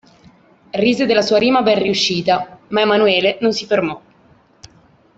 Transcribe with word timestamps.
Rise 0.71 1.05
della 1.05 1.21
sua 1.21 1.37
rima 1.37 1.61
ben 1.61 1.77
riuscita, 1.79 2.57
ma 2.69 2.81
Emanuele 2.81 3.37
non 3.41 3.53
si 3.53 3.67
fermò. 3.67 4.01